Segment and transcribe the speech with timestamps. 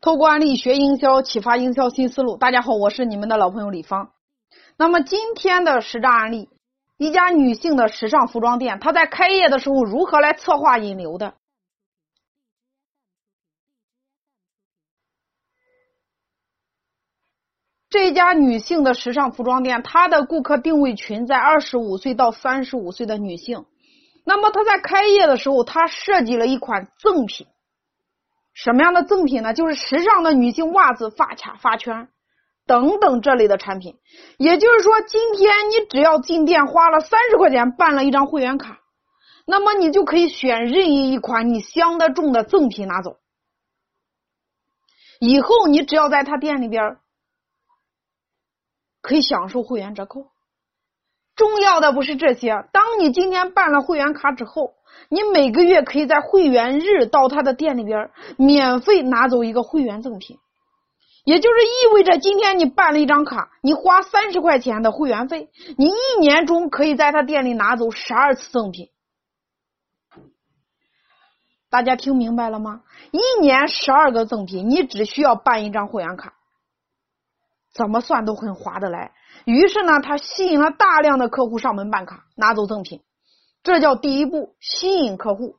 [0.00, 2.36] 透过案例学营销，启发营销新思路。
[2.36, 4.12] 大家好，我是你们的老朋友李芳。
[4.76, 6.48] 那么今天的实战案例，
[6.98, 11.34] 一家女性的时尚服装店，她在开业的时候如何来策划引流的？
[17.88, 23.64] 这家女性的时尚服装店，她的顾客定位群在二十五岁到三十五岁的女性。
[24.24, 27.46] 那么她在开业的时候，她设计了一款赠品。
[28.56, 29.52] 什么样的赠品呢？
[29.52, 32.08] 就是时尚的女性袜子、发卡、发圈
[32.66, 33.98] 等等这类的产品。
[34.38, 38.78] 也就是说，今天你只要进店花了三十块钱办了一张会员卡，
[39.46, 43.18] 那么你就可以选任意一款你相得中的赠品拿走。
[45.20, 46.96] 以后你只要在他店里边
[49.02, 50.30] 可以享受会员折扣。
[51.36, 54.72] 重要的不是这些，当你今天办了会员卡之后。
[55.08, 60.38] 你每个月可以在会员日到他的店里边免费拿走一个会员赠品，
[61.24, 68.88] 也就是意味着今天你办了一张卡，你花三十块钱的会员费，你一年中可以在他店里拿走十二次赠品。
[71.70, 72.80] 大家听明白了吗？
[73.12, 76.32] 一年十二个赠品，你只需要办一张会员卡，
[77.76, 79.12] 怎么算都很划得来。
[79.44, 83.02] 于是呢，他吸引了大量的客户上门办卡，拿走赠品。
[83.62, 85.56] 这叫第一步，吸引客户。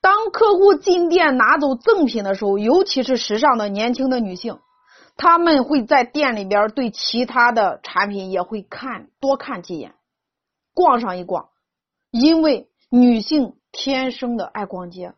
[0.00, 4.60] 当客户进店拿走赠品的时候，尤其是时尚的年轻的女性，
[5.16, 9.94] 他们会在店里边对其他的产品也会看多看几眼，
[10.74, 11.48] 逛上一逛，
[12.10, 15.14] 因为女性天生的爱逛街。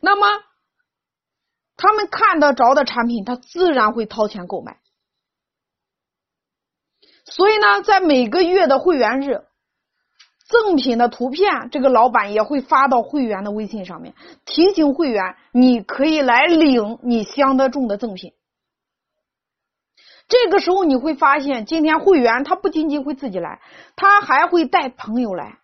[0.00, 0.26] 那么，
[1.82, 4.78] 他们看得着的产品，他自然会掏钱购买。
[7.24, 9.44] 所以呢，在每个月的会员日，
[10.48, 18.32] 赠品的图片，这个老板也会发到会员的微信上面，提醒会员你可以来领你相得中的赠品。
[20.28, 23.60] 这个时候你会发现，今天会员他不仅仅会自己来，
[23.96, 25.58] 他还会带朋友来。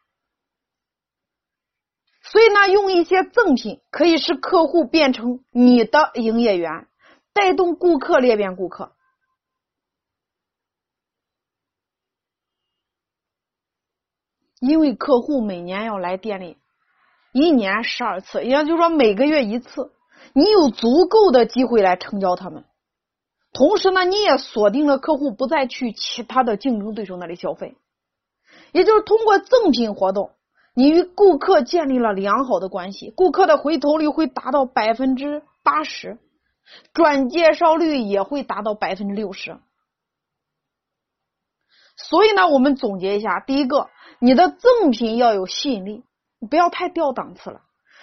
[2.61, 6.89] 那，用一些赠品可以使客户变成你的营业员，
[7.33, 8.97] 带动顾客裂变顾客。
[14.59, 16.59] 因为客户每年要来店里，
[17.33, 19.93] 一年十二次，也就是说每个月一次，
[20.33, 22.65] 你有足够的机会来成交他们。
[23.53, 27.77] 同时呢，你也锁定了客户不再去其他的竞争对手那里消费，
[28.73, 30.33] 也就是通过赠品活动，
[30.79, 36.19] 你与顾客建立了良好的关系，顾客的回头率会达到百分之八十，
[36.93, 39.59] 转介绍率也会达到百分之六十。
[41.97, 43.89] 所以呢，我们总结一下，第一个。
[44.21, 46.05] 你的赠品要有吸引力，
[46.39, 47.63] 你不要太掉档次了。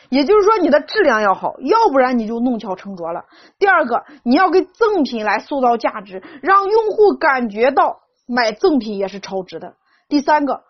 [0.09, 3.23] 也就是说，你的质量要好，要不然你就弄巧成拙了。
[3.57, 9.75] 第二个，你要给赠品来塑造价值，让用户感觉到买赠品也是超值的。
[10.09, 10.63] 第三个，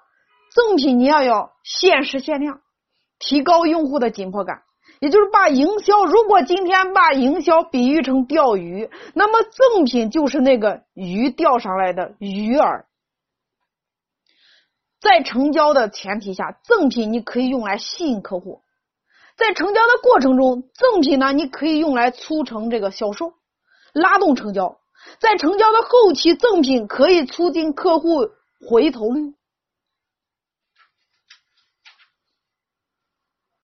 [0.56, 2.62] 赠品你要有限时限量，
[3.20, 4.62] 提高用户的紧迫感。
[5.02, 12.86] 也就是把营销，如果今天把营销比喻成钓鱼，那么赠品就是那个鱼钓上来的鱼饵。
[15.02, 18.62] 在成交的前提下，赠品你可以用来吸引客户；
[19.36, 23.34] 在成交的过程中，赠品呢你可以用来促成这个销售，
[23.92, 24.78] 拉动成交；
[25.20, 28.30] 在成交的后期，赠品可以促进客户
[28.66, 29.34] 回头率。